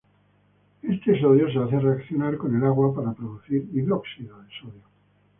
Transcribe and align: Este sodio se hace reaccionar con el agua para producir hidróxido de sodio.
Este 0.81 1.19
sodio 1.21 1.47
se 1.53 1.59
hace 1.59 1.79
reaccionar 1.79 2.35
con 2.37 2.55
el 2.55 2.63
agua 2.63 2.91
para 2.95 3.13
producir 3.13 3.69
hidróxido 3.71 4.35
de 4.41 4.49
sodio. 4.59 4.83